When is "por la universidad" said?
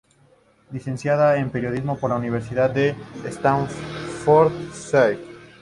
1.95-2.71